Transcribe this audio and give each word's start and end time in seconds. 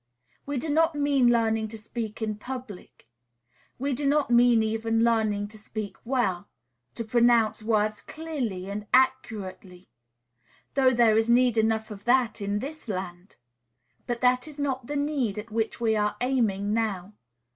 We 0.47 0.57
do 0.57 0.67
not 0.69 0.95
mean 0.95 1.27
learning 1.27 1.67
to 1.67 1.77
speak 1.77 2.23
in 2.23 2.37
public. 2.39 3.07
We 3.77 3.93
do 3.93 4.07
not 4.07 4.31
mean 4.31 4.63
even 4.63 5.03
learning 5.03 5.49
to 5.49 5.59
speak 5.59 5.95
well, 6.03 6.49
to 6.95 7.03
pronounce 7.05 7.61
words 7.61 8.01
clearly 8.01 8.67
and 8.67 8.87
accurately; 8.95 9.91
though 10.73 10.89
there 10.89 11.15
is 11.19 11.29
need 11.29 11.55
enough 11.55 11.91
of 11.91 12.05
that 12.05 12.41
in 12.41 12.57
this 12.57 12.87
land! 12.87 13.35
But 14.07 14.21
that 14.21 14.47
is 14.47 14.57
not 14.57 14.87
the 14.87 14.95
need 14.95 15.37
at 15.37 15.51
which 15.51 15.79
we 15.79 15.95
are 15.95 16.15
aiming 16.19 16.73
now. 16.73 17.13